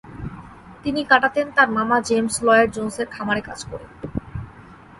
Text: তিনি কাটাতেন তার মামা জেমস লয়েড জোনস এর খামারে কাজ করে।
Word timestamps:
তিনি 0.83 1.01
কাটাতেন 1.03 1.47
তার 1.55 1.69
মামা 1.71 1.97
জেমস 2.07 2.35
লয়েড 2.43 2.69
জোনস 2.75 2.97
এর 3.01 3.07
খামারে 3.15 3.41
কাজ 3.41 3.59
করে। 3.69 3.85